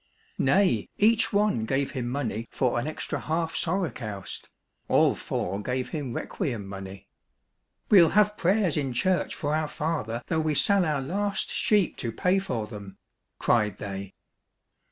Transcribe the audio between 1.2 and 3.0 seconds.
one gave him money for an